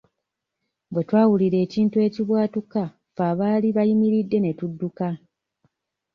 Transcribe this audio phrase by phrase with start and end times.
[0.91, 5.07] Bwe twawulira ekintu ekibwatuka ffe abaali bayimiridde ne tudduka.